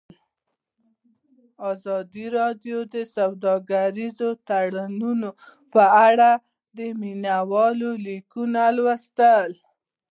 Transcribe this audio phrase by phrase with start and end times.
[1.71, 5.29] ازادي راډیو د سوداګریز تړونونه
[5.73, 6.31] په اړه
[6.77, 9.35] د مینه والو لیکونه لوستي.